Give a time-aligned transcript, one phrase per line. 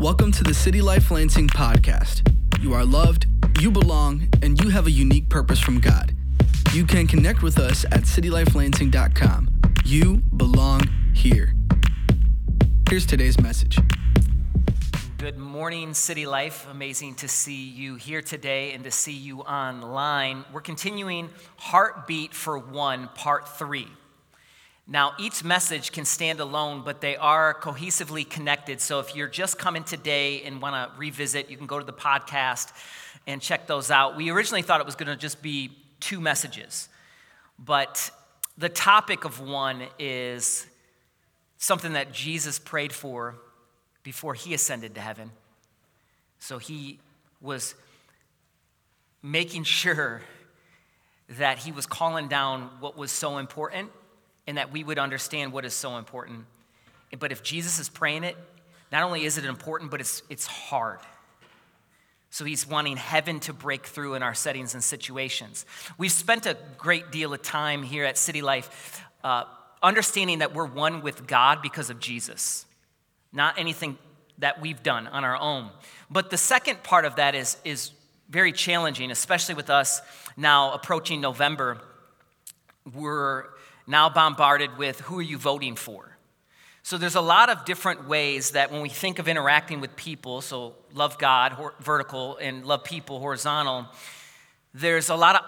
[0.00, 2.26] Welcome to the City Life Lansing podcast.
[2.58, 3.26] You are loved,
[3.60, 6.16] you belong, and you have a unique purpose from God.
[6.72, 9.50] You can connect with us at citylifelansing.com.
[9.84, 11.54] You belong here.
[12.88, 13.78] Here's today's message.
[15.18, 16.66] Good morning, City Life.
[16.70, 20.46] Amazing to see you here today and to see you online.
[20.50, 21.28] We're continuing
[21.58, 23.86] Heartbeat for One, Part 3.
[24.92, 28.80] Now, each message can stand alone, but they are cohesively connected.
[28.80, 31.92] So if you're just coming today and want to revisit, you can go to the
[31.92, 32.72] podcast
[33.24, 34.16] and check those out.
[34.16, 36.88] We originally thought it was going to just be two messages,
[37.56, 38.10] but
[38.58, 40.66] the topic of one is
[41.58, 43.36] something that Jesus prayed for
[44.02, 45.30] before he ascended to heaven.
[46.40, 46.98] So he
[47.40, 47.76] was
[49.22, 50.22] making sure
[51.28, 53.92] that he was calling down what was so important
[54.50, 56.44] and that we would understand what is so important.
[57.16, 58.36] But if Jesus is praying it,
[58.90, 60.98] not only is it important, but it's, it's hard.
[62.30, 65.64] So he's wanting heaven to break through in our settings and situations.
[65.98, 69.44] We've spent a great deal of time here at City Life uh,
[69.80, 72.66] understanding that we're one with God because of Jesus,
[73.32, 73.98] not anything
[74.38, 75.70] that we've done on our own.
[76.10, 77.92] But the second part of that is, is
[78.28, 80.00] very challenging, especially with us
[80.36, 81.80] now approaching November.
[82.92, 83.46] We're
[83.90, 86.16] now bombarded with who are you voting for?
[86.82, 90.40] So there's a lot of different ways that when we think of interacting with people,
[90.40, 93.86] so love God, vertical, and love people, horizontal,
[94.72, 95.42] there's a lot of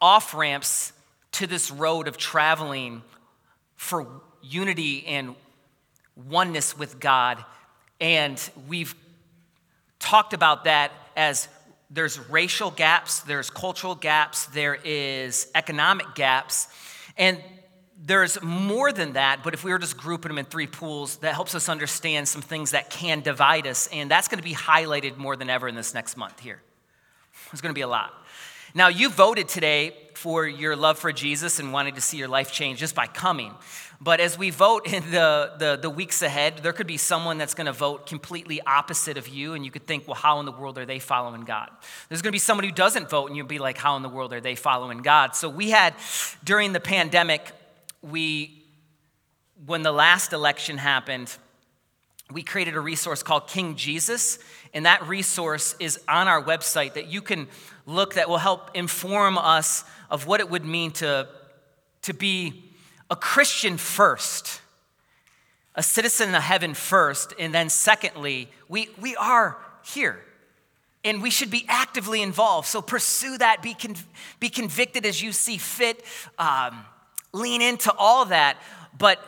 [0.00, 0.92] off ramps
[1.32, 3.02] to this road of traveling
[3.76, 4.06] for
[4.42, 5.34] unity and
[6.28, 7.44] oneness with God.
[8.00, 8.94] And we've
[9.98, 11.48] talked about that as
[11.90, 16.68] there's racial gaps, there's cultural gaps, there is economic gaps.
[17.18, 17.42] And
[18.00, 21.34] there's more than that, but if we were just grouping them in three pools, that
[21.34, 23.88] helps us understand some things that can divide us.
[23.92, 26.62] And that's going to be highlighted more than ever in this next month here.
[27.50, 28.14] There's going to be a lot.
[28.74, 32.50] Now, you voted today for your love for Jesus and wanting to see your life
[32.50, 33.54] change just by coming.
[34.00, 37.54] But as we vote in the, the, the weeks ahead, there could be someone that's
[37.54, 40.52] going to vote completely opposite of you, and you could think, well, how in the
[40.52, 41.70] world are they following God?
[42.08, 44.08] There's going to be someone who doesn't vote, and you'll be like, how in the
[44.08, 45.36] world are they following God?
[45.36, 45.94] So we had,
[46.42, 47.52] during the pandemic,
[48.02, 48.64] we,
[49.66, 51.32] when the last election happened,
[52.32, 54.40] we created a resource called King Jesus,
[54.74, 57.46] and that resource is on our website that you can
[57.86, 61.28] look that will help inform us of what it would mean to,
[62.02, 62.64] to be
[63.10, 64.60] a Christian first,
[65.74, 70.20] a citizen of heaven first, and then secondly, we, we are here.
[71.04, 72.66] And we should be actively involved.
[72.66, 73.96] So pursue that, be, con-
[74.40, 76.02] be convicted as you see fit,
[76.38, 76.84] um,
[77.32, 78.56] lean into all that.
[78.98, 79.22] But,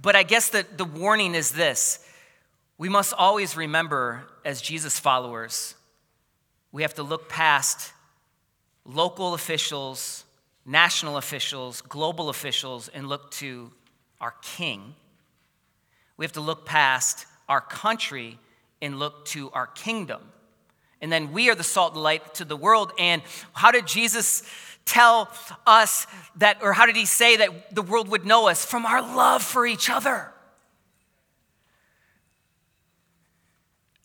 [0.00, 2.02] but I guess the, the warning is this
[2.78, 5.74] we must always remember, as Jesus followers,
[6.72, 7.92] we have to look past
[8.84, 10.25] local officials,
[10.66, 13.70] national officials, global officials, and look to
[14.20, 14.94] our king.
[16.16, 18.38] We have to look past our country
[18.82, 20.20] and look to our kingdom.
[21.00, 22.92] And then we are the salt and light to the world.
[22.98, 23.22] And
[23.52, 24.42] how did Jesus
[24.84, 25.30] tell
[25.66, 26.06] us
[26.36, 28.64] that, or how did he say that the world would know us?
[28.64, 30.32] From our love for each other.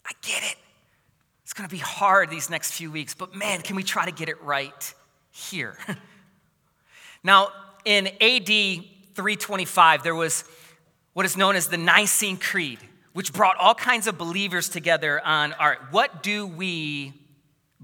[0.06, 0.58] I get it.
[1.44, 4.12] It's going to be hard these next few weeks, but man, can we try to
[4.12, 4.94] get it right
[5.32, 5.78] here?
[7.24, 7.50] Now,
[7.86, 10.44] in AD 325, there was
[11.14, 12.80] what is known as the Nicene Creed,
[13.14, 15.80] which brought all kinds of believers together on art.
[15.92, 17.14] What do we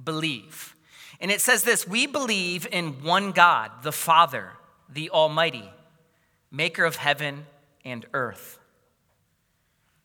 [0.01, 0.75] believe?
[1.19, 4.51] And it says this We believe in one God, the Father,
[4.89, 5.69] the Almighty,
[6.51, 7.45] maker of heaven
[7.83, 8.59] and earth.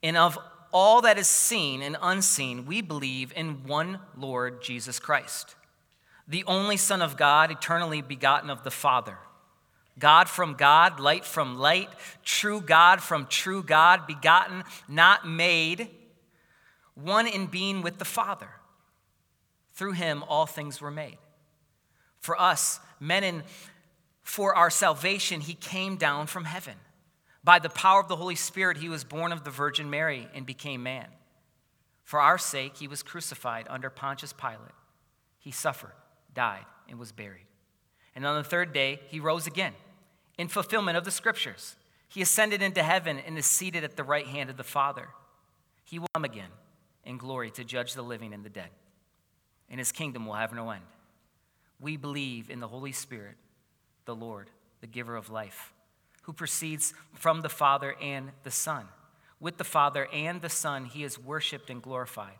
[0.03, 0.38] And of
[0.72, 5.54] all that is seen and unseen, we believe in one Lord Jesus Christ
[6.28, 9.19] the only Son of God, eternally begotten of the Father.
[9.99, 11.91] God from God, light from light,
[12.25, 15.91] true God from true God, begotten, not made,
[16.95, 18.48] one in being with the Father.
[19.74, 21.19] Through him, all things were made.
[22.21, 23.42] For us, men and
[24.22, 26.75] for our salvation, he came down from heaven.
[27.45, 30.47] By the power of the Holy Spirit, he was born of the Virgin Mary and
[30.47, 31.09] became man.
[32.04, 34.59] For our sake, he was crucified under Pontius Pilate.
[35.39, 35.92] He suffered
[36.34, 37.46] died, and was buried.
[38.14, 39.72] And on the third day, he rose again
[40.38, 41.76] in fulfillment of the scriptures.
[42.08, 45.08] He ascended into heaven and is seated at the right hand of the Father.
[45.84, 46.50] He will come again
[47.04, 48.70] in glory to judge the living and the dead,
[49.70, 50.84] and his kingdom will have no end.
[51.80, 53.36] We believe in the Holy Spirit,
[54.04, 54.50] the Lord,
[54.80, 55.72] the giver of life,
[56.22, 58.86] who proceeds from the Father and the Son
[59.42, 62.38] With the Father and the Son, he is worshiped and glorified.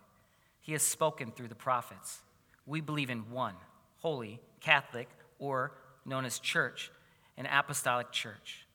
[0.61, 2.21] He has spoken through the prophets.
[2.65, 3.57] We believe in one,
[4.03, 5.09] holy, Catholic,
[5.39, 5.73] or
[6.05, 6.91] known as church,
[7.37, 8.67] an apostolic church.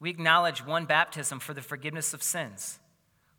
[0.00, 2.78] We acknowledge one baptism for the forgiveness of sins.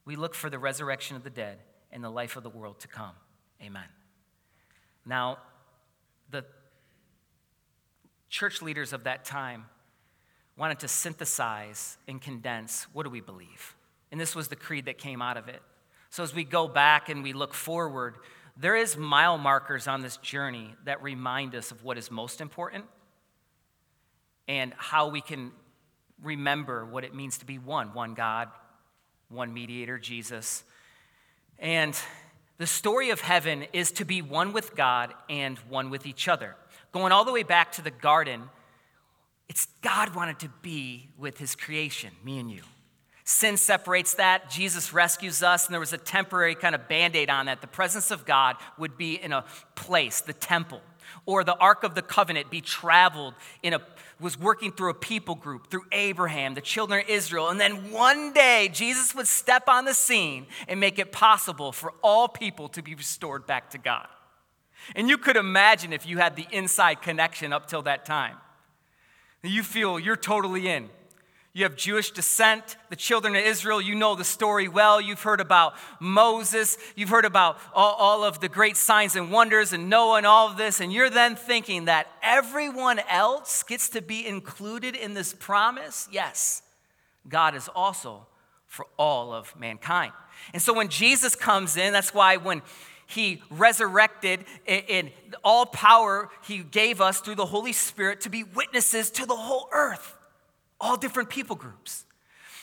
[0.06, 1.60] We look for the resurrection of the dead
[1.92, 3.14] and the life of the world to come.
[3.62, 3.84] Amen.
[5.06, 5.38] Now,
[6.30, 6.46] the
[8.30, 9.66] church leaders of that time
[10.58, 13.76] wanted to synthesize and condense what do we believe?
[14.12, 15.62] And this was the creed that came out of it.
[16.10, 18.18] So as we go back and we look forward,
[18.58, 22.86] there is mile markers on this journey that remind us of what is most important
[24.48, 25.52] and how we can
[26.22, 28.50] remember what it means to be one one God,
[29.30, 30.64] one mediator, Jesus.
[31.58, 31.98] And
[32.58, 36.56] the story of heaven is to be one with God and one with each other.
[36.92, 38.50] Going all the way back to the garden,
[39.48, 42.62] it's God wanted to be with his creation, me and you.
[43.32, 44.50] Sin separates that.
[44.50, 47.62] Jesus rescues us, and there was a temporary kind of band aid on that.
[47.62, 50.82] The presence of God would be in a place, the temple,
[51.26, 53.34] or the Ark of the Covenant be traveled
[53.64, 53.82] in a
[54.20, 58.34] was working through a people group, through Abraham, the children of Israel, and then one
[58.34, 62.84] day Jesus would step on the scene and make it possible for all people to
[62.84, 64.08] be restored back to God.
[64.94, 68.36] And you could imagine if you had the inside connection up till that time.
[69.42, 70.90] You feel you're totally in.
[71.54, 75.02] You have Jewish descent, the children of Israel, you know the story well.
[75.02, 79.74] You've heard about Moses, you've heard about all, all, of the great signs and wonders
[79.74, 84.02] and Noah and all of this, and you're then thinking that everyone else gets to
[84.02, 86.08] be included in this promise.
[86.10, 86.62] Yes,
[87.28, 88.28] God is also
[88.66, 90.14] for all of mankind.
[90.54, 92.62] And so when Jesus comes in, that's why when
[93.08, 95.12] he resurrected in
[95.44, 99.68] all power he gave us through the Holy Spirit to be witnesses to the whole
[99.74, 100.16] earth
[100.82, 102.06] all different people groups.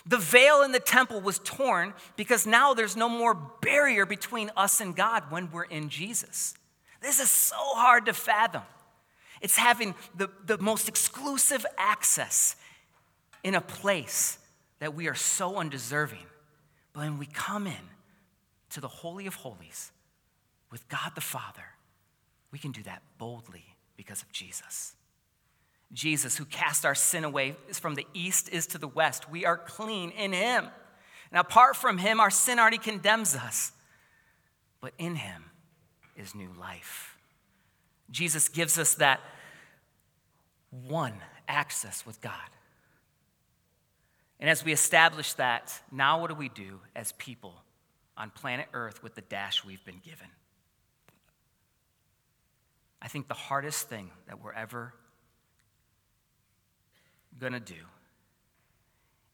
[0.06, 4.80] The veil in the temple was torn because now there's no more barrier between us
[4.80, 6.54] and God when we're in Jesus.
[7.00, 8.62] This is so hard to fathom.
[9.40, 12.56] It's having the, the most exclusive access
[13.44, 14.38] in a place
[14.80, 16.26] that we are so undeserving.
[16.92, 17.74] But when we come in
[18.70, 19.92] to the Holy of Holies
[20.70, 21.64] with God the Father,
[22.50, 23.64] we can do that boldly
[23.96, 24.94] because of Jesus.
[25.92, 29.30] Jesus, who cast our sin away from the east is to the west.
[29.30, 30.68] We are clean in him.
[31.30, 33.72] And apart from him, our sin already condemns us.
[34.80, 35.44] But in him
[36.16, 37.16] is new life.
[38.10, 39.20] Jesus gives us that
[40.70, 41.14] one
[41.46, 42.32] access with God.
[44.40, 47.54] And as we establish that, now what do we do as people
[48.16, 50.28] on planet Earth with the dash we've been given?
[53.00, 54.92] I think the hardest thing that we're ever
[57.38, 57.74] going to do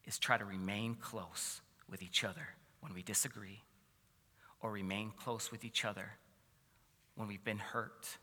[0.05, 2.49] is try to remain close with each other
[2.79, 3.63] when we disagree,
[4.61, 6.11] or remain close with each other
[7.15, 8.17] when we've been hurt.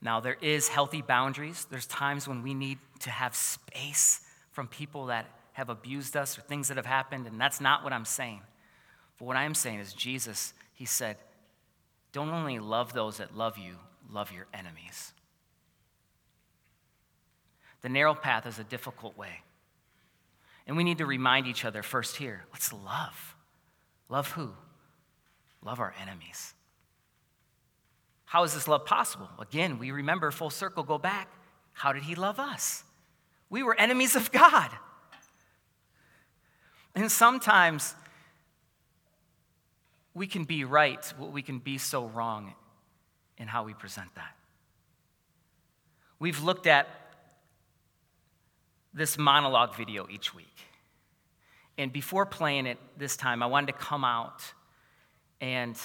[0.00, 1.66] Now, there is healthy boundaries.
[1.70, 4.20] There's times when we need to have space
[4.50, 7.92] from people that have abused us or things that have happened, and that's not what
[7.92, 8.40] I'm saying.
[9.18, 11.16] But what I am saying is, Jesus, He said,
[12.12, 13.76] don't only love those that love you,
[14.10, 15.12] love your enemies.
[17.82, 19.42] The narrow path is a difficult way.
[20.66, 23.36] And we need to remind each other first here let's love.
[24.08, 24.50] Love who?
[25.62, 26.54] Love our enemies.
[28.24, 29.28] How is this love possible?
[29.38, 31.28] Again, we remember full circle, go back.
[31.72, 32.84] How did he love us?
[33.50, 34.70] We were enemies of God.
[36.94, 37.94] And sometimes
[40.14, 42.54] we can be right, but we can be so wrong
[43.38, 44.36] in how we present that.
[46.18, 46.86] We've looked at
[48.94, 50.56] this monologue video each week.
[51.78, 54.42] And before playing it this time, I wanted to come out
[55.40, 55.76] and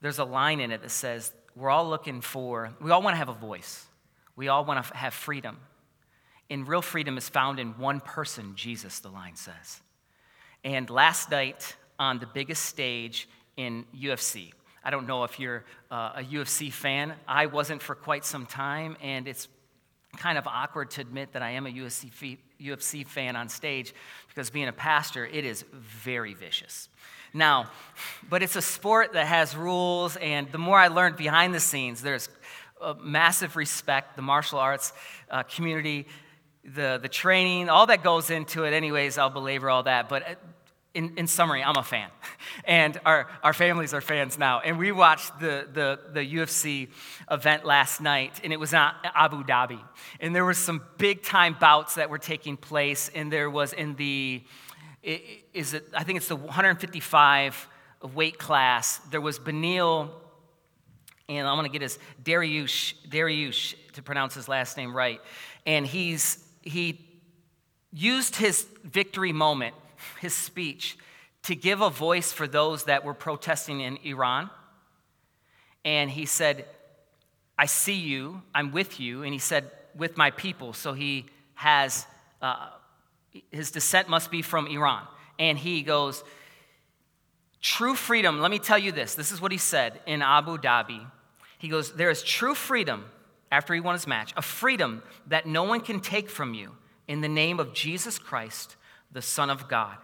[0.00, 3.18] there's a line in it that says, We're all looking for, we all want to
[3.18, 3.84] have a voice.
[4.36, 5.58] We all want to have freedom.
[6.48, 9.80] And real freedom is found in one person, Jesus, the line says.
[10.62, 14.52] And last night on the biggest stage in UFC,
[14.84, 17.14] I don't know if you're uh, a UFC fan.
[17.26, 19.48] I wasn't for quite some time, and it's
[20.16, 23.94] kind of awkward to admit that I am a UFC, UFC fan on stage
[24.28, 26.88] because being a pastor, it is very vicious.
[27.34, 27.70] Now,
[28.28, 32.00] but it's a sport that has rules, and the more I learned behind the scenes,
[32.00, 32.28] there's
[33.00, 34.92] massive respect, the martial arts
[35.30, 36.06] uh, community,
[36.64, 38.72] the, the training, all that goes into it.
[38.72, 40.08] Anyways, I'll belabor all that.
[40.08, 40.34] But uh,
[40.98, 42.10] in, in summary, I'm a fan.
[42.64, 44.60] And our, our families are fans now.
[44.60, 46.88] And we watched the, the, the UFC
[47.30, 49.80] event last night, and it was in Abu Dhabi.
[50.20, 53.10] And there were some big time bouts that were taking place.
[53.14, 54.42] And there was in the,
[55.02, 57.68] is it, I think it's the 155
[58.14, 60.10] weight class, there was Beneil,
[61.28, 65.20] and I'm going to get his Dariush, Dariush to pronounce his last name right.
[65.64, 67.00] And he's, he
[67.92, 69.74] used his victory moment
[70.20, 70.98] his speech
[71.44, 74.50] to give a voice for those that were protesting in Iran.
[75.84, 76.66] And he said,
[77.56, 79.22] I see you, I'm with you.
[79.22, 80.72] And he said, with my people.
[80.72, 82.06] So he has,
[82.40, 82.68] uh,
[83.50, 85.06] his descent must be from Iran.
[85.38, 86.24] And he goes,
[87.60, 89.16] True freedom, let me tell you this.
[89.16, 91.04] This is what he said in Abu Dhabi.
[91.58, 93.04] He goes, There is true freedom
[93.50, 96.76] after he won his match, a freedom that no one can take from you
[97.08, 98.76] in the name of Jesus Christ,
[99.12, 99.96] the Son of God.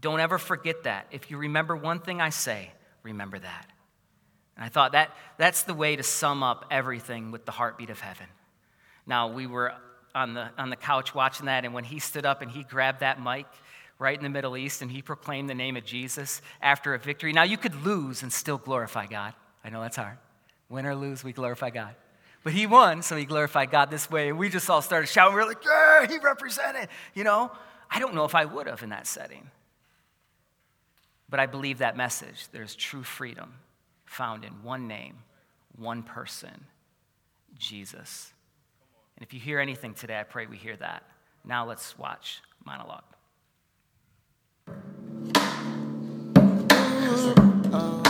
[0.00, 1.06] Don't ever forget that.
[1.10, 2.70] If you remember one thing I say,
[3.02, 3.66] remember that.
[4.56, 8.00] And I thought that that's the way to sum up everything with the heartbeat of
[8.00, 8.26] heaven.
[9.06, 9.72] Now, we were
[10.14, 13.00] on the, on the couch watching that, and when he stood up and he grabbed
[13.00, 13.46] that mic
[13.98, 17.32] right in the Middle East and he proclaimed the name of Jesus after a victory.
[17.32, 19.34] Now, you could lose and still glorify God.
[19.64, 20.18] I know that's hard.
[20.68, 21.94] Win or lose, we glorify God.
[22.42, 24.28] But he won, so he glorified God this way.
[24.28, 25.34] And we just all started shouting.
[25.34, 27.50] We are like, yeah, he represented, you know?
[27.94, 29.48] I don't know if I would have in that setting.
[31.28, 32.48] But I believe that message.
[32.50, 33.54] There's true freedom
[34.04, 35.18] found in one name,
[35.76, 36.66] one person,
[37.56, 38.32] Jesus.
[39.16, 41.04] And if you hear anything today, I pray we hear that.
[41.44, 43.04] Now let's watch monologue.
[47.72, 48.03] Oh.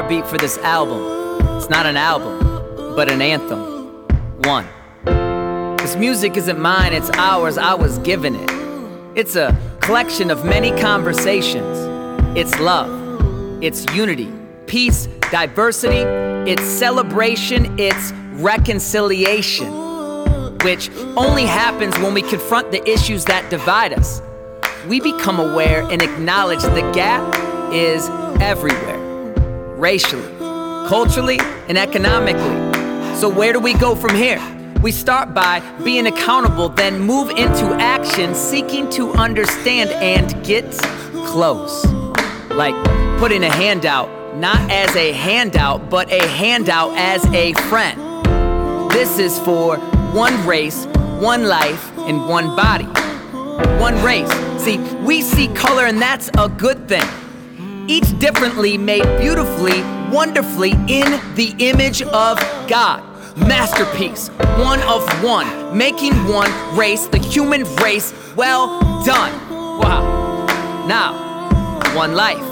[0.00, 1.58] Heartbeat for this album.
[1.58, 2.38] It's not an album,
[2.96, 3.60] but an anthem.
[4.44, 4.66] One.
[5.76, 8.50] This music isn't mine, it's ours, I was given it.
[9.14, 11.76] It's a collection of many conversations.
[12.34, 14.32] It's love, it's unity,
[14.66, 15.98] peace, diversity,
[16.50, 19.70] it's celebration, it's reconciliation,
[20.64, 20.88] which
[21.18, 24.22] only happens when we confront the issues that divide us.
[24.88, 27.34] We become aware and acknowledge the gap
[27.70, 28.08] is
[28.40, 28.99] everywhere
[29.80, 30.22] racially,
[30.88, 33.16] culturally, and economically.
[33.16, 34.40] So, where do we go from here?
[34.82, 40.70] We start by being accountable, then move into action, seeking to understand and get
[41.26, 41.84] close.
[42.50, 42.74] Like
[43.18, 47.98] putting a hand out, not as a handout, but a handout as a friend.
[48.90, 49.76] This is for
[50.12, 50.86] one race,
[51.20, 52.86] one life, and one body.
[53.78, 54.30] One race.
[54.62, 57.08] See, we see color, and that's a good thing
[57.90, 59.82] each differently made beautifully,
[60.12, 63.02] wonderfully in the image of God.
[63.36, 64.28] Masterpiece,
[64.58, 69.32] one of one, making one race, the human race, well done.
[69.50, 70.46] Wow.
[70.86, 72.46] Now, one life.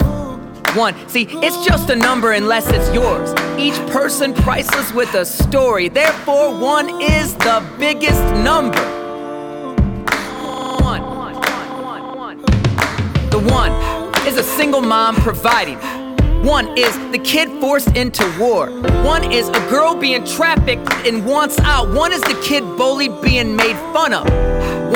[0.76, 0.94] One.
[1.08, 3.30] See, it's just a number unless it's yours.
[3.56, 5.88] Each person priceless with a story.
[5.88, 8.82] Therefore, one is the biggest number.
[10.82, 11.02] One.
[13.30, 13.97] The one
[14.28, 15.78] is a single mom providing.
[16.44, 18.68] One is the kid forced into war.
[19.02, 21.88] One is a girl being trafficked and wants out.
[21.94, 24.26] One is the kid bullied being made fun of.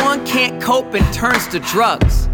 [0.05, 2.29] One can't cope and turns to drugs.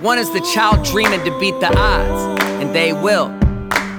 [0.00, 3.28] One is the child dreaming to beat the odds, and they will.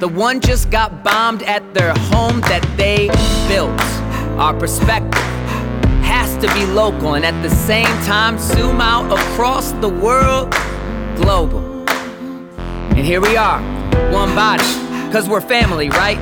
[0.01, 3.07] The one just got bombed at their home that they
[3.47, 3.79] built.
[4.37, 5.21] Our perspective
[6.03, 10.51] has to be local and at the same time zoom out across the world
[11.15, 11.64] global.
[12.91, 13.61] And here we are,
[14.11, 14.63] one body,
[15.11, 16.17] cause we're family, right?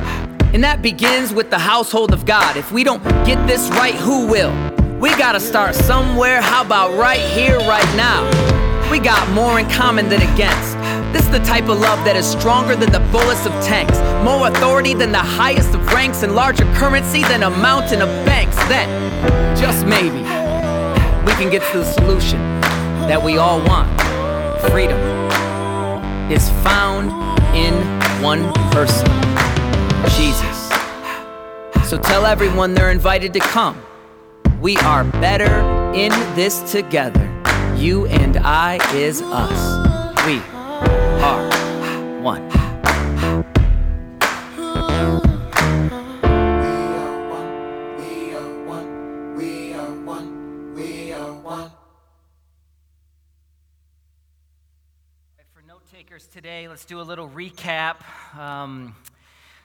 [0.54, 2.58] And that begins with the household of God.
[2.58, 4.52] If we don't get this right, who will?
[5.00, 6.42] We gotta start somewhere.
[6.42, 8.24] How about right here, right now?
[8.92, 10.78] We got more in common than against.
[11.12, 14.48] This is the type of love that is stronger than the bullets of tanks, more
[14.48, 18.56] authority than the highest of ranks, and larger currency than a mountain of banks.
[18.68, 18.88] Then,
[19.56, 20.22] just maybe,
[21.26, 22.40] we can get to the solution
[23.10, 23.90] that we all want
[24.72, 25.13] freedom
[26.32, 27.12] is found
[27.56, 27.74] in
[28.22, 29.08] one person
[30.16, 30.70] Jesus.
[31.90, 33.82] So tell everyone they're invited to come.
[34.60, 35.52] We are better
[35.94, 37.30] in this together.
[37.76, 40.26] You and I is us.
[40.26, 40.40] We
[41.22, 42.63] are one.
[56.20, 56.68] Today.
[56.68, 57.96] Let's do a little recap.
[58.38, 58.96] Um,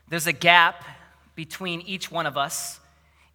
[0.09, 0.83] there's a gap
[1.35, 2.81] between each one of us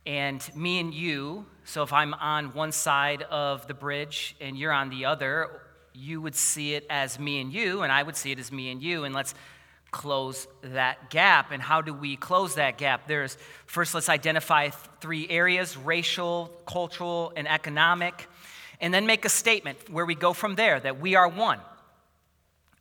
[0.03, 1.45] and me and you.
[1.63, 5.61] So if I'm on one side of the bridge and you're on the other,
[5.93, 8.71] you would see it as me and you, and I would see it as me
[8.71, 9.03] and you.
[9.03, 9.35] And let's
[9.91, 11.51] close that gap.
[11.51, 13.07] And how do we close that gap?
[13.07, 14.69] There's first, let's identify
[15.01, 18.27] three areas racial, cultural, and economic.
[18.81, 21.59] And then make a statement where we go from there that we are one.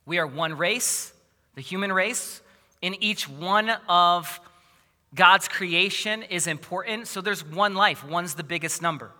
[0.06, 1.12] We are one race,
[1.54, 2.40] the human race.
[2.80, 4.40] In each one of
[5.14, 7.06] God's creation is important.
[7.06, 9.12] So there's one life, one's the biggest number.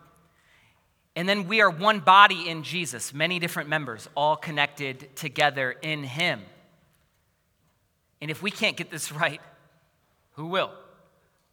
[1.14, 6.04] And then we are one body in Jesus, many different members, all connected together in
[6.04, 6.40] Him.
[8.20, 9.40] And if we can't get this right,
[10.32, 10.70] who will?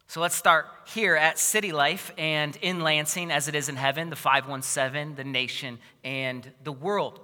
[0.06, 4.10] So let's start here at City Life and in Lansing, as it is in heaven,
[4.10, 7.20] the 517, the nation, and the world.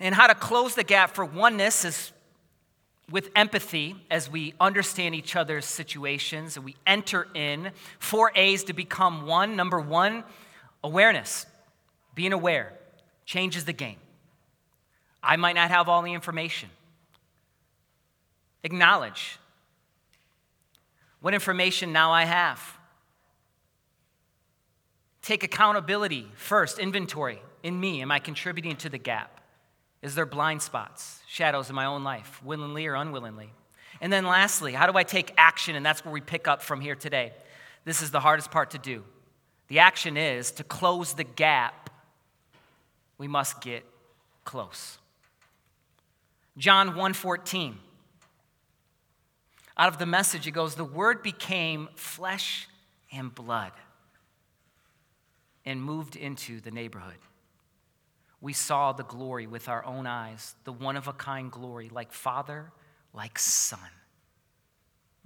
[0.00, 2.12] And how to close the gap for oneness is
[3.10, 7.70] with empathy as we understand each other's situations and we enter in.
[7.98, 9.56] Four A's to become one.
[9.56, 10.24] Number one,
[10.82, 11.44] awareness.
[12.14, 12.72] Being aware
[13.26, 13.96] changes the game.
[15.22, 16.70] I might not have all the information.
[18.62, 19.38] Acknowledge
[21.20, 22.78] what information now I have.
[25.22, 28.00] Take accountability first, inventory in me.
[28.00, 29.39] Am I contributing to the gap?
[30.02, 33.52] Is there blind spots, shadows in my own life, willingly or unwillingly?
[34.00, 35.76] And then lastly, how do I take action?
[35.76, 37.32] And that's where we pick up from here today.
[37.84, 39.04] This is the hardest part to do.
[39.68, 41.90] The action is to close the gap,
[43.18, 43.84] we must get
[44.44, 44.98] close.
[46.56, 47.78] John 1:14.
[49.76, 52.68] Out of the message it goes, "The word became flesh
[53.12, 53.72] and blood
[55.64, 57.18] and moved into the neighborhood."
[58.40, 62.12] We saw the glory with our own eyes, the one of a kind glory, like
[62.12, 62.72] Father,
[63.12, 63.78] like Son.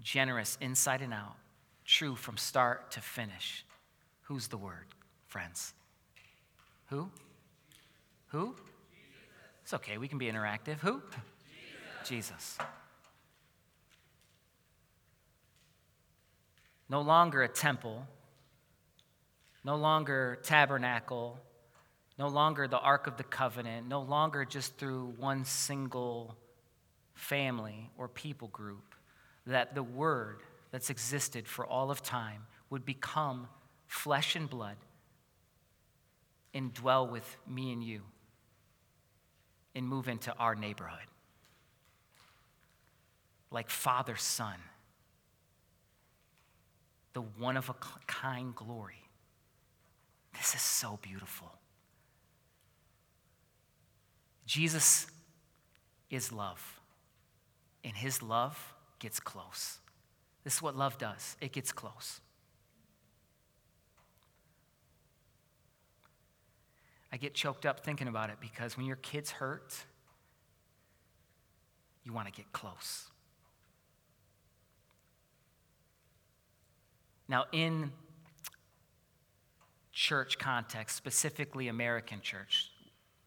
[0.01, 1.37] Generous inside and out,
[1.85, 3.65] true from start to finish.
[4.23, 4.87] Who's the Word,
[5.27, 5.75] friends?
[6.91, 7.09] Who?
[8.29, 8.57] Who?
[9.63, 10.79] It's okay, we can be interactive.
[10.81, 11.01] Who?
[12.05, 12.29] Jesus.
[12.29, 12.59] Jesus.
[16.89, 18.07] No longer a temple,
[19.65, 21.39] no longer tabernacle,
[22.19, 26.37] no longer the Ark of the Covenant, no longer just through one single
[27.15, 28.95] family or people group,
[29.47, 33.49] that the Word that's existed for all of time would become
[33.87, 34.77] flesh and blood
[36.53, 38.03] and dwell with me and you
[39.75, 41.07] and move into our neighborhood.
[43.51, 44.55] Like Father, Son,
[47.13, 47.75] the one of a
[48.07, 49.09] kind glory.
[50.33, 51.53] This is so beautiful.
[54.47, 55.07] Jesus
[56.11, 56.81] is love,
[57.83, 59.79] and his love gets close.
[60.45, 62.21] This is what love does it gets close.
[67.11, 69.73] I get choked up thinking about it because when your kids hurt,
[72.03, 73.09] you want to get close.
[77.29, 77.93] Now, in
[79.93, 82.71] church context, specifically American church,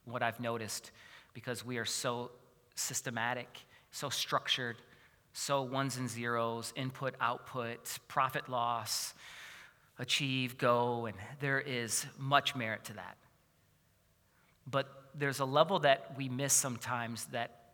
[0.03, 0.91] what I've noticed
[1.37, 2.31] because we are so
[2.73, 3.59] systematic,
[3.91, 4.75] so structured,
[5.33, 9.13] so ones and zeros, input, output, profit loss,
[9.99, 13.17] achieve, go, and there is much merit to that.
[14.65, 17.73] But there's a level that we miss sometimes that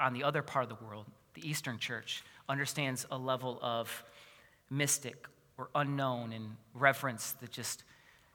[0.00, 4.02] on the other part of the world, the Eastern Church understands a level of
[4.70, 5.26] mystic
[5.58, 7.84] or unknown and reverence that just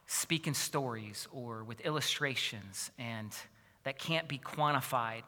[0.05, 3.35] speak in stories or with illustrations and
[3.83, 5.23] that can't be quantified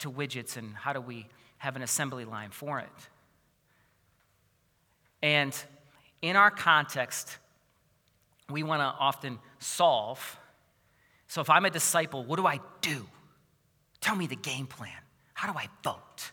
[0.00, 1.26] to widgets, and how do we
[1.58, 2.88] have an assembly line for it?
[5.22, 5.56] And
[6.22, 7.38] in our context,
[8.50, 10.38] we want to often solve.
[11.28, 13.06] So if I'm a disciple, what do I do?
[14.00, 14.92] Tell me the game plan.
[15.34, 16.30] How do I vote?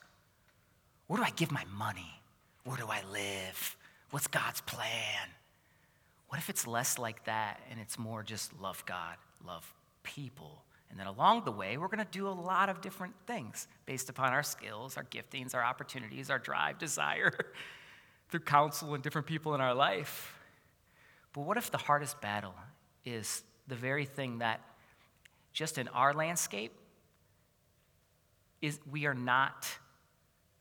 [1.08, 2.22] Where do I give my money?
[2.64, 3.78] Where do I live?
[4.12, 5.30] What's God's plan?
[6.28, 9.16] What if it's less like that and it's more just love God,
[9.46, 9.72] love
[10.04, 10.64] people.
[10.90, 14.10] And then along the way, we're going to do a lot of different things based
[14.10, 17.34] upon our skills, our giftings, our opportunities, our drive, desire,
[18.30, 20.38] through counsel and different people in our life.
[21.34, 22.54] But what if the hardest battle
[23.06, 24.62] is the very thing that,
[25.52, 26.74] just in our landscape,
[28.62, 29.68] is we are not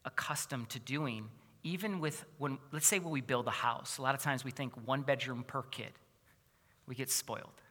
[0.04, 1.28] accustomed to doing,
[1.62, 4.50] even with when, let's say, when we build a house, a lot of times we
[4.50, 5.92] think one bedroom per kid.
[6.86, 7.61] We get spoiled.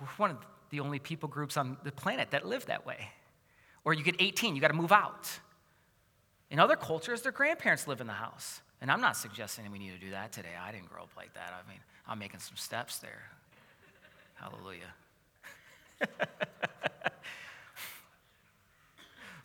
[0.00, 0.38] We're one of
[0.70, 3.08] the only people groups on the planet that live that way.
[3.84, 5.28] Or you get 18, you got to move out.
[6.50, 8.60] In other cultures, their grandparents live in the house.
[8.80, 10.48] And I'm not suggesting we need to do that today.
[10.60, 11.52] I didn't grow up like that.
[11.52, 13.22] I mean, I'm making some steps there.
[14.34, 14.94] Hallelujah.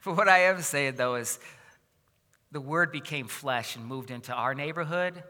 [0.06, 1.38] but what I am saying, though, is
[2.52, 5.22] the word became flesh and moved into our neighborhood.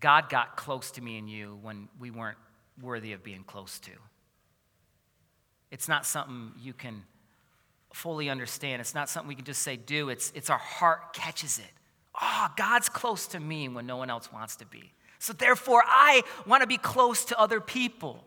[0.00, 2.38] God got close to me and you when we weren't
[2.80, 3.92] worthy of being close to.
[5.72, 7.02] It's not something you can
[7.94, 8.80] fully understand.
[8.80, 10.10] It's not something we can just say do.
[10.10, 11.72] It's, it's our heart catches it.
[12.20, 14.92] Oh, God's close to me when no one else wants to be.
[15.18, 18.22] So therefore, I want to be close to other people.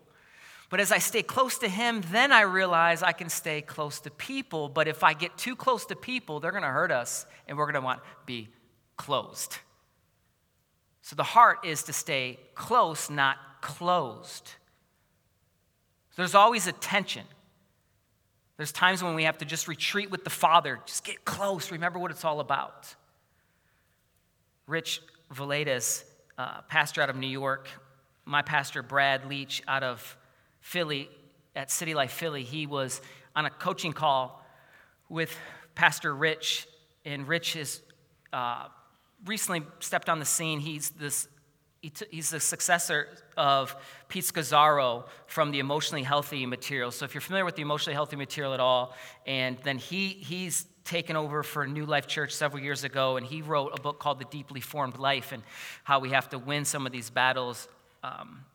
[0.72, 4.10] But as I stay close to Him, then I realize I can stay close to
[4.10, 4.68] people.
[4.68, 7.66] But if I get too close to people, they're going to hurt us and we're
[7.66, 8.50] going to want to be
[8.98, 9.58] closed.
[11.04, 14.54] So the heart is to stay close, not closed.
[16.16, 17.24] There's always a tension.
[18.58, 22.00] There's times when we have to just retreat with the Father, just get close, remember
[22.00, 22.96] what it's all about.
[24.66, 25.02] Rich
[25.34, 26.04] Villodas,
[26.38, 27.68] uh, pastor out of New York,
[28.24, 30.18] my pastor Brad Leach out of
[30.62, 31.10] Philly,
[31.56, 33.02] at City Life Philly, he was
[33.36, 34.46] on a coaching call
[35.10, 35.36] with
[35.74, 36.68] Pastor Rich,
[37.06, 37.82] and Rich has
[38.34, 38.68] uh,
[39.26, 40.60] recently stepped on the scene.
[40.60, 41.28] He's this
[42.10, 43.76] he's the successor of
[44.08, 46.92] Pete Scazzero from the Emotionally Healthy material.
[46.92, 48.96] So if you're familiar with the Emotionally Healthy material at all,
[49.26, 53.42] and then he, he's taken over for New Life Church several years ago, and he
[53.42, 55.44] wrote a book called The Deeply Formed Life and
[55.84, 57.68] how we have to win some of these battles.
[58.04, 58.46] Um,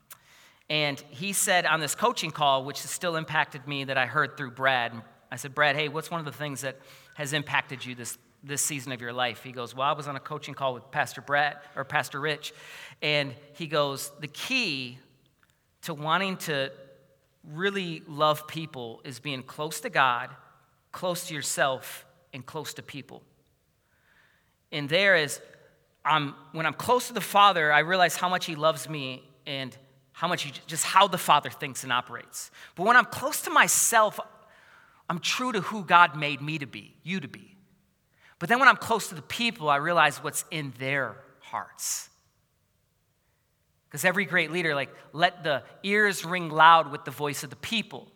[0.68, 4.36] and he said on this coaching call, which has still impacted me, that I heard
[4.36, 4.92] through Brad.
[5.30, 6.78] I said, Brad, hey, what's one of the things that
[7.14, 9.42] has impacted you this, this season of your life?
[9.42, 12.52] He goes, Well, I was on a coaching call with Pastor Brett or Pastor Rich,
[13.02, 14.98] and he goes, The key
[15.82, 16.72] to wanting to
[17.52, 20.30] really love people is being close to God,
[20.92, 23.22] close to yourself, and close to people.
[24.72, 25.40] And there is,
[26.04, 29.76] I'm, when I'm close to the Father, I realize how much He loves me and
[30.20, 32.50] how much he, just how the Father thinks and operates.
[32.74, 34.20] But when I'm close to myself,
[35.08, 37.49] I'm true to who God made me to be, you to be.
[38.40, 42.08] But then when I'm close to the people, I realize what's in their hearts.
[43.86, 47.56] Because every great leader, like, let the ears ring loud with the voice of the
[47.56, 48.08] people.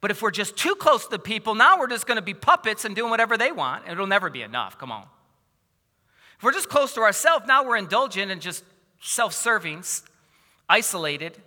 [0.00, 2.34] But if we're just too close to the people, now we're just going to be
[2.34, 3.88] puppets and doing whatever they want.
[3.88, 4.78] It'll never be enough.
[4.78, 5.06] Come on.
[6.38, 8.64] If we're just close to ourselves, now we're indulgent and just
[9.00, 9.84] self serving,
[10.68, 11.40] isolated.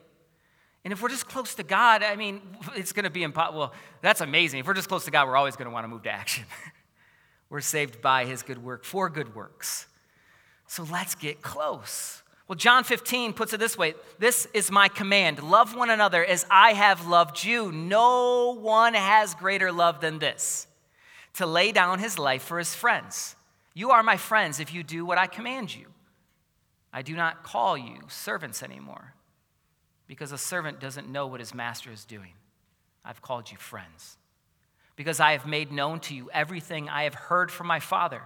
[0.85, 2.39] And if we're just close to God, I mean,
[2.75, 3.59] it's going to be impossible.
[3.59, 4.61] Well, that's amazing.
[4.61, 6.45] If we're just close to God, we're always going to want to move to action.
[7.49, 9.87] we're saved by his good work for good works.
[10.67, 12.23] So let's get close.
[12.47, 16.45] Well, John 15 puts it this way This is my command love one another as
[16.49, 17.71] I have loved you.
[17.71, 20.67] No one has greater love than this
[21.33, 23.35] to lay down his life for his friends.
[23.73, 25.87] You are my friends if you do what I command you.
[26.93, 29.13] I do not call you servants anymore
[30.07, 32.33] because a servant doesn't know what his master is doing.
[33.03, 34.17] I've called you friends
[34.95, 38.21] because I have made known to you everything I have heard from my Father.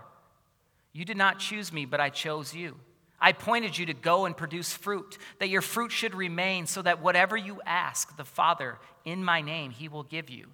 [0.93, 2.75] You did not choose me, but I chose you
[3.21, 7.01] I pointed you to go and produce fruit, that your fruit should remain, so that
[7.01, 10.47] whatever you ask the Father in my name, he will give you.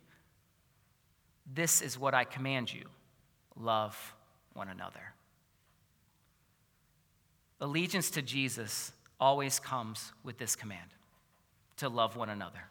[1.54, 2.86] This is what I command you
[3.56, 4.16] love
[4.54, 5.14] one another.
[7.62, 10.90] Allegiance to Jesus always comes with this command
[11.78, 12.64] to love one another.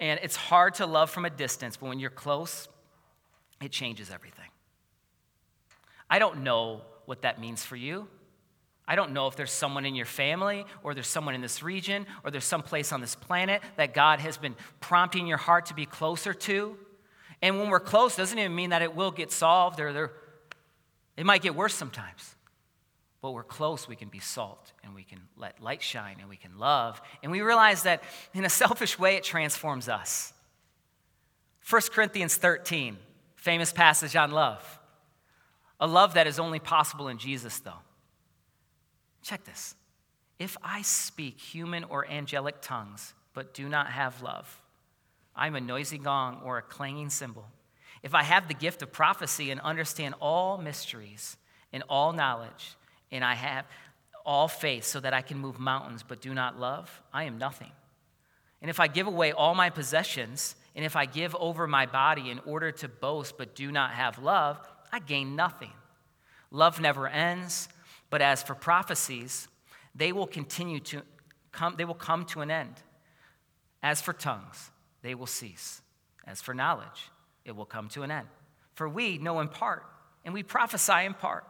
[0.00, 2.68] And it's hard to love from a distance, but when you're close,
[3.62, 4.48] it changes everything.
[6.10, 8.08] I don't know what that means for you.
[8.86, 12.04] I don't know if there's someone in your family or there's someone in this region
[12.24, 15.74] or there's some place on this planet that God has been prompting your heart to
[15.74, 16.76] be closer to.
[17.40, 20.10] And when we're close, doesn't even mean that it will get solved or
[21.16, 22.34] it might get worse sometimes.
[23.22, 26.36] But we're close, we can be salt and we can let light shine and we
[26.36, 27.00] can love.
[27.22, 28.02] And we realize that
[28.34, 30.32] in a selfish way, it transforms us.
[31.70, 32.98] 1 Corinthians 13,
[33.36, 34.80] famous passage on love.
[35.78, 37.80] A love that is only possible in Jesus, though.
[39.22, 39.76] Check this.
[40.40, 44.60] If I speak human or angelic tongues, but do not have love,
[45.36, 47.46] I'm a noisy gong or a clanging cymbal.
[48.02, 51.36] If I have the gift of prophecy and understand all mysteries
[51.72, 52.76] and all knowledge,
[53.12, 53.66] and I have
[54.26, 57.70] all faith so that I can move mountains but do not love, I am nothing.
[58.60, 62.30] And if I give away all my possessions, and if I give over my body
[62.30, 64.58] in order to boast but do not have love,
[64.92, 65.72] I gain nothing.
[66.50, 67.68] Love never ends.
[68.08, 69.48] But as for prophecies,
[69.94, 71.02] they will continue to
[71.50, 72.74] come, they will come to an end.
[73.82, 74.70] As for tongues,
[75.02, 75.82] they will cease.
[76.26, 77.10] As for knowledge,
[77.44, 78.28] it will come to an end.
[78.74, 79.84] For we know in part,
[80.24, 81.44] and we prophesy in part.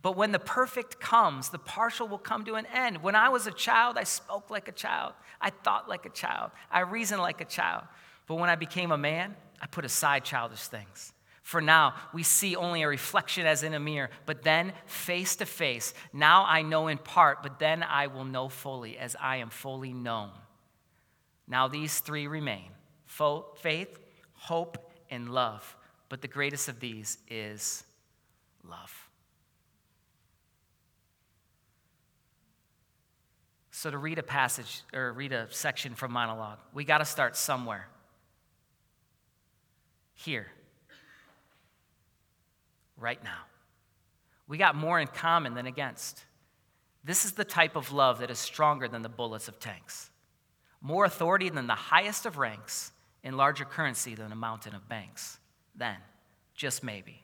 [0.00, 3.02] But when the perfect comes, the partial will come to an end.
[3.02, 5.14] When I was a child, I spoke like a child.
[5.40, 6.52] I thought like a child.
[6.70, 7.84] I reasoned like a child.
[8.26, 11.12] But when I became a man, I put aside childish things.
[11.42, 15.46] For now, we see only a reflection as in a mirror, but then face to
[15.46, 15.94] face.
[16.12, 19.94] Now I know in part, but then I will know fully as I am fully
[19.94, 20.30] known.
[21.48, 22.70] Now these three remain
[23.06, 23.98] faith,
[24.34, 25.76] hope, and love.
[26.10, 27.82] But the greatest of these is
[28.62, 29.07] love.
[33.78, 37.36] So, to read a passage or read a section from monologue, we got to start
[37.36, 37.86] somewhere.
[40.14, 40.48] Here.
[42.96, 43.38] Right now.
[44.48, 46.24] We got more in common than against.
[47.04, 50.10] This is the type of love that is stronger than the bullets of tanks,
[50.80, 52.90] more authority than the highest of ranks,
[53.22, 55.38] and larger currency than a mountain of banks.
[55.76, 55.98] Then,
[56.52, 57.22] just maybe,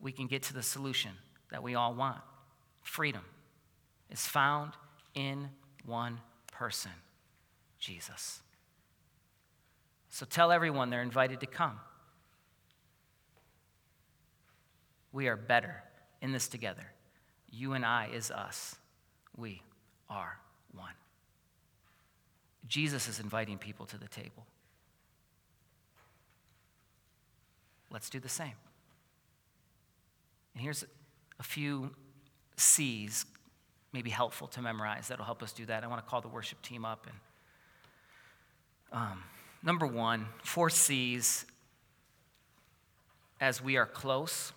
[0.00, 1.12] we can get to the solution
[1.52, 2.20] that we all want.
[2.82, 3.22] Freedom
[4.10, 4.72] is found
[5.14, 5.50] in
[5.84, 6.20] one
[6.52, 6.90] person
[7.78, 8.40] Jesus.
[10.08, 11.78] So tell everyone they're invited to come.
[15.12, 15.82] We are better
[16.22, 16.92] in this together.
[17.50, 18.76] You and I is us.
[19.36, 19.62] We
[20.08, 20.38] are
[20.72, 20.94] one.
[22.66, 24.46] Jesus is inviting people to the table.
[27.90, 28.54] Let's do the same.
[30.54, 30.84] And here's
[31.38, 31.90] a few
[32.56, 33.26] C's
[33.94, 35.84] maybe helpful to memorize that'll help us do that.
[35.84, 37.06] I want to call the worship team up.
[37.06, 39.22] And um,
[39.62, 41.46] number one, four C's
[43.40, 44.52] as we are close.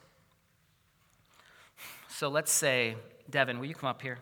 [2.10, 2.96] So let's say,
[3.30, 4.18] Devin, will you come up here?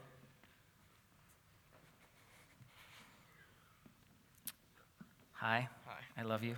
[5.32, 5.70] Hi.
[5.86, 6.00] Hi.
[6.18, 6.56] I love you.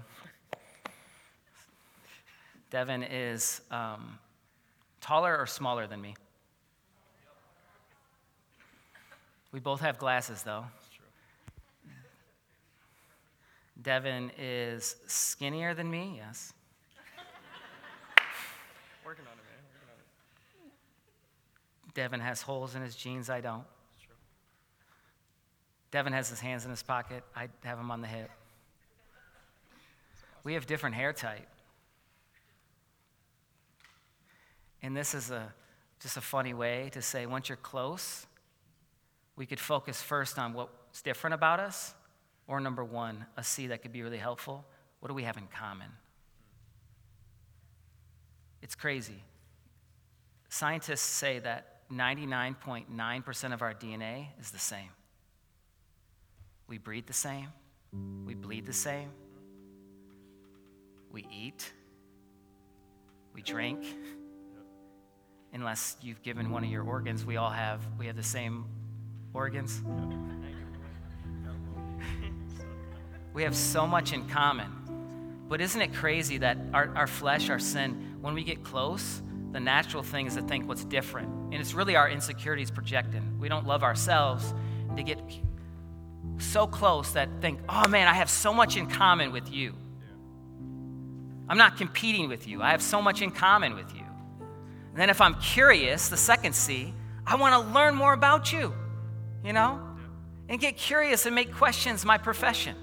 [2.72, 4.18] Devin is um,
[5.00, 6.16] taller or smaller than me?
[9.52, 10.66] We both have glasses, though.
[13.82, 16.54] Devin is skinnier than me, yes.
[19.06, 19.64] Working on it, man.
[19.74, 19.90] Working
[20.64, 20.70] on
[21.88, 21.94] it.
[21.94, 23.66] Devin has holes in his jeans, I don't.
[25.90, 28.30] Devin has his hands in his pocket, I have them on the hip.
[30.44, 31.48] We have different hair type.
[34.82, 35.52] And this is a,
[36.00, 38.27] just a funny way to say once you're close,
[39.38, 41.94] we could focus first on what's different about us,
[42.48, 44.66] or number one, a C that could be really helpful.
[45.00, 45.88] What do we have in common?
[48.62, 49.24] It's crazy.
[50.50, 54.90] Scientists say that 99.9% of our DNA is the same.
[56.68, 57.48] We breathe the same,
[58.26, 59.10] we bleed the same,
[61.12, 61.72] we eat,
[63.34, 63.86] we drink.
[65.54, 68.66] Unless you've given one of your organs, we all have we have the same
[69.38, 69.84] organs.
[73.34, 74.74] we have so much in common.
[75.48, 79.22] But isn't it crazy that our, our flesh, our sin, when we get close,
[79.52, 81.30] the natural thing is to think what's different.
[81.54, 83.40] And it's really our insecurities projecting.
[83.40, 84.54] We don't love ourselves.
[84.98, 85.20] To get
[86.40, 89.76] so close that think, oh man, I have so much in common with you.
[91.48, 92.64] I'm not competing with you.
[92.64, 94.04] I have so much in common with you.
[94.92, 96.92] And then if I'm curious, the second C,
[97.26, 98.74] I want to learn more about you
[99.48, 99.80] you know?
[100.50, 102.76] And get curious and make questions my profession.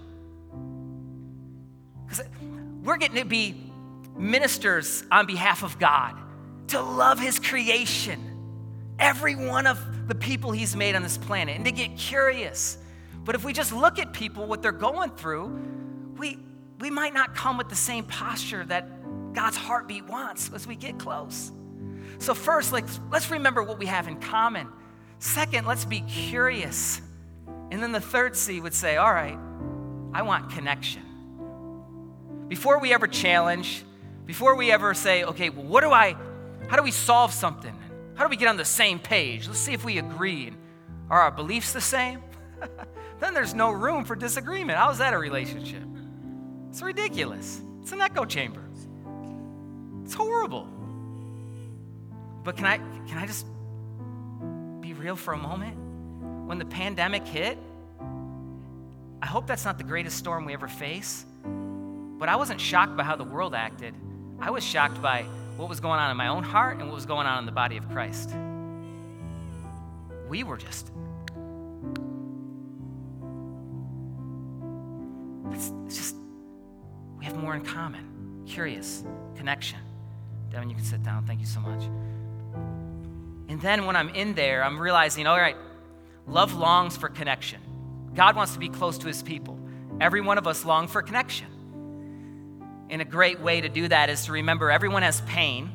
[2.07, 2.25] Because
[2.83, 3.71] we're getting to be
[4.17, 6.19] ministers on behalf of God,
[6.69, 8.19] to love His creation,
[8.99, 12.79] every one of the people He's made on this planet, and to get curious.
[13.25, 15.49] But if we just look at people, what they're going through,
[16.17, 16.39] we,
[16.81, 20.99] we might not come with the same posture that God's heartbeat wants as we get
[20.99, 21.53] close.
[22.19, 24.69] So, first, like, let's remember what we have in common.
[25.19, 27.01] Second, let's be curious.
[27.71, 29.39] And then the third C would say, all right,
[30.13, 31.03] I want connection.
[32.49, 33.85] Before we ever challenge,
[34.27, 36.17] before we ever say, okay, well, what do I,
[36.69, 37.75] how do we solve something?
[38.15, 39.47] How do we get on the same page?
[39.47, 40.53] Let's see if we agree.
[41.11, 42.23] Are our beliefs the same?
[43.21, 44.79] then there's no room for disagreement.
[44.79, 45.83] How's that a relationship?
[46.71, 47.61] It's ridiculous.
[47.83, 48.63] It's an echo chamber.
[50.05, 50.69] It's horrible.
[52.45, 52.77] But can I
[53.09, 53.47] can I just
[55.05, 55.77] real for a moment?
[56.47, 57.59] When the pandemic hit,
[59.21, 61.27] I hope that's not the greatest storm we ever face,
[62.19, 63.95] but I wasn't shocked by how the world acted.
[64.41, 65.25] I was shocked by
[65.59, 67.53] what was going on in my own heart and what was going on in the
[67.53, 68.35] body of Christ.
[70.27, 70.91] We were just.
[75.53, 76.17] It's, just.
[77.19, 78.43] We have more in common.
[78.47, 79.05] Curious,
[79.37, 79.81] connection.
[80.51, 81.27] Devin, you can sit down.
[81.27, 81.83] Thank you so much.
[83.55, 85.57] And then when I'm in there, I'm realizing, all right,
[86.27, 87.61] love longs for connection.
[88.13, 89.57] God wants to be close to his people.
[90.01, 91.47] Every one of us long for connection.
[92.91, 95.71] And a great way to do that is to remember everyone has pain.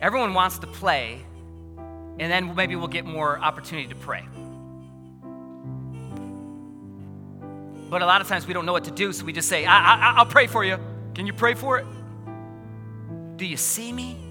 [0.00, 1.20] Everyone wants to play,
[2.18, 4.24] and then maybe we'll get more opportunity to pray.
[7.88, 9.64] But a lot of times we don't know what to do, so we just say,
[9.64, 10.78] I, I, will pray for you.
[11.14, 11.86] Can you pray for it?
[13.36, 14.27] Do you see me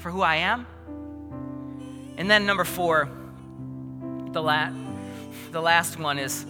[0.00, 0.66] for who I am?
[2.16, 3.08] And then number four,
[4.32, 4.72] the, la-
[5.52, 6.44] the last one is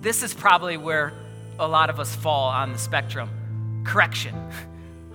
[0.00, 1.12] this is probably where
[1.58, 3.30] a lot of us fall on the spectrum
[3.84, 4.34] correction.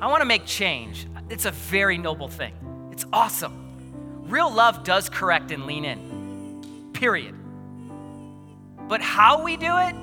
[0.01, 1.07] I want to make change.
[1.29, 2.53] It's a very noble thing,
[2.91, 3.59] it's awesome.
[4.29, 7.35] Real love does correct and lean in, period.
[8.87, 9.95] But how we do it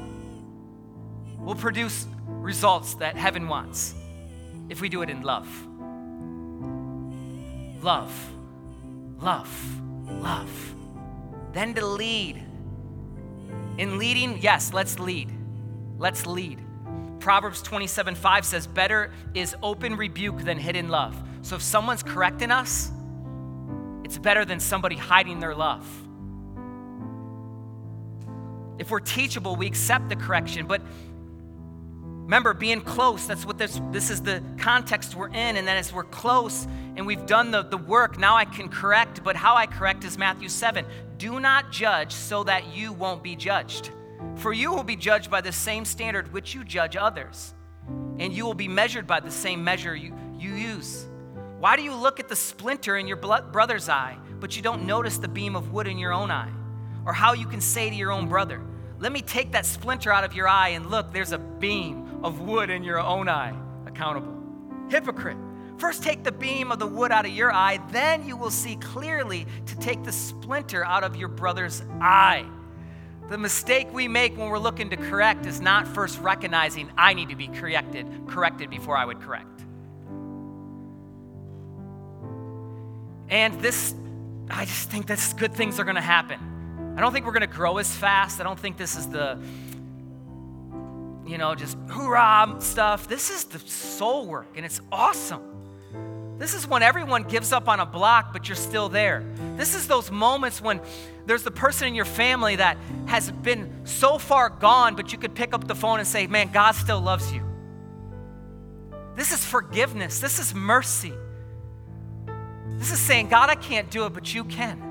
[1.38, 3.94] will produce results that heaven wants
[4.68, 5.48] if we do it in love.
[7.82, 8.32] Love,
[9.20, 10.74] love, love.
[11.52, 12.42] Then to lead.
[13.78, 15.30] In leading, yes, let's lead.
[15.98, 16.58] Let's lead.
[17.20, 21.20] Proverbs 27 5 says, Better is open rebuke than hidden love.
[21.42, 22.90] So if someone's correcting us,
[24.04, 25.86] it's better than somebody hiding their love.
[28.78, 30.66] If we're teachable, we accept the correction.
[30.66, 30.82] But
[32.30, 35.56] remember, being close, that's what this, this is the context we're in.
[35.56, 39.24] And then as we're close and we've done the, the work, now I can correct.
[39.24, 40.86] But how I correct is Matthew 7.
[41.18, 43.90] Do not judge so that you won't be judged.
[44.36, 47.52] For you will be judged by the same standard which you judge others,
[48.20, 51.06] and you will be measured by the same measure you, you use.
[51.58, 55.18] Why do you look at the splinter in your brother's eye, but you don't notice
[55.18, 56.52] the beam of wood in your own eye?
[57.04, 58.62] Or how you can say to your own brother,
[59.00, 62.40] Let me take that splinter out of your eye, and look, there's a beam of
[62.40, 63.54] wood in your own eye.
[63.86, 64.34] Accountable.
[64.88, 65.36] Hypocrite.
[65.78, 68.76] First, take the beam of the wood out of your eye, then you will see
[68.76, 72.44] clearly to take the splinter out of your brother's eye.
[73.30, 77.28] The mistake we make when we're looking to correct is not first recognizing I need
[77.30, 79.46] to be corrected, corrected before I would correct.
[83.30, 83.94] And this,
[84.50, 86.94] I just think that good things are to happen.
[86.96, 88.40] I don't think we're to grow as fast.
[88.40, 89.40] I don't think this is the,
[91.30, 93.06] you know, just hoorah stuff.
[93.06, 95.42] This is the soul work, and it's awesome.
[96.38, 99.22] This is when everyone gives up on a block, but you're still there.
[99.56, 100.80] This is those moments when
[101.26, 105.34] there's the person in your family that has been so far gone, but you could
[105.34, 107.42] pick up the phone and say, Man, God still loves you.
[109.14, 110.18] This is forgiveness.
[110.18, 111.12] This is mercy.
[112.78, 114.82] This is saying, God, I can't do it, but you can.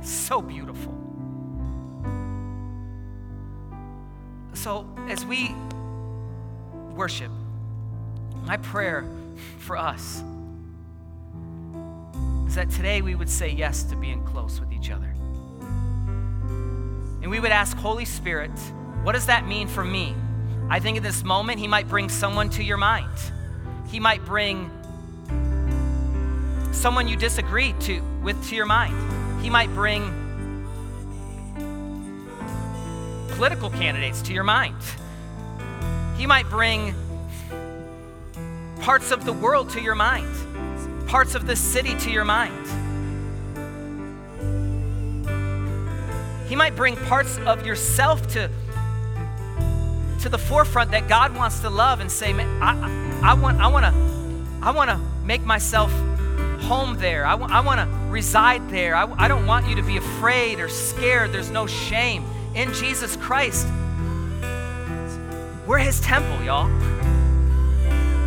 [0.00, 0.97] It's so beautiful.
[4.58, 5.54] So, as we
[6.96, 7.30] worship,
[8.44, 9.04] my prayer
[9.60, 10.24] for us
[12.48, 15.14] is that today we would say yes to being close with each other.
[17.22, 18.50] And we would ask, Holy Spirit,
[19.04, 20.12] what does that mean for me?
[20.68, 23.16] I think in this moment, He might bring someone to your mind.
[23.86, 24.72] He might bring
[26.72, 29.40] someone you disagree to, with to your mind.
[29.40, 30.27] He might bring
[33.38, 34.74] political candidates to your mind.
[36.16, 36.92] He might bring
[38.80, 40.26] parts of the world to your mind,
[41.06, 42.66] parts of the city to your mind.
[46.48, 48.50] He might bring parts of yourself to,
[50.22, 53.68] to the forefront that God wants to love and say, Man, I, I, want, I
[53.68, 55.92] want to I want to make myself
[56.62, 57.24] home there.
[57.24, 58.96] I, w- I want I want to reside there.
[58.96, 61.30] I, I don't want you to be afraid or scared.
[61.30, 62.24] There's no shame.
[62.58, 63.68] In Jesus Christ,
[65.64, 66.66] we're His temple, y'all.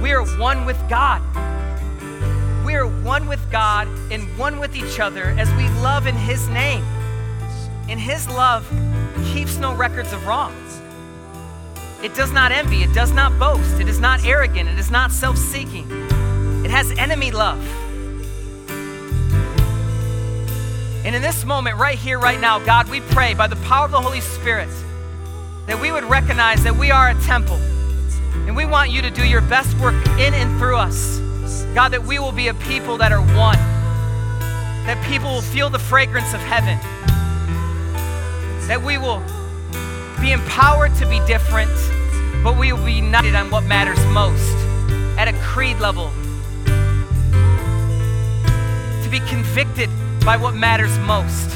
[0.02, 1.22] We are one with God.
[2.66, 6.48] We are one with God and one with each other as we love in His
[6.48, 6.82] name.
[7.90, 8.66] And His love
[9.34, 10.82] keeps no records of wrongs.
[12.02, 15.12] It does not envy, it does not boast, it is not arrogant, it is not
[15.12, 15.92] self seeking.
[16.64, 17.62] It has enemy love.
[21.12, 23.92] And in this moment, right here, right now, God, we pray by the power of
[23.92, 24.70] the Holy Spirit
[25.68, 27.58] that we would recognize that we are a temple.
[28.48, 31.20] And we want you to do your best work in and through us.
[31.76, 33.58] God, that we will be a people that are one,
[34.86, 36.78] that people will feel the fragrance of heaven,
[38.70, 39.22] that we will
[40.22, 41.76] be empowered to be different,
[42.42, 44.56] but we will be united on what matters most
[45.20, 46.10] at a creed level,
[49.04, 49.90] to be convicted
[50.24, 51.50] by what matters most,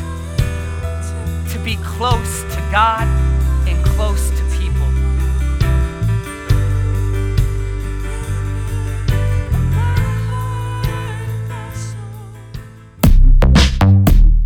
[1.53, 3.03] to be close to God
[3.67, 4.87] and close to people.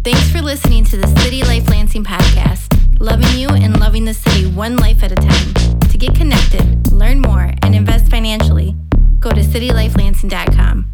[0.04, 2.68] Thanks for listening to the City Life Lansing podcast.
[3.00, 5.54] Loving you and loving the city one life at a time.
[5.80, 8.76] To get connected, learn more, and invest financially,
[9.20, 10.92] go to citylifelansing.com.